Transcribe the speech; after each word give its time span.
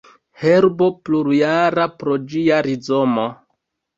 Herbo 0.43 0.85
plurjara 1.09 1.85
pro 1.99 2.17
ĝia 2.33 2.61
rizomo. 2.69 3.29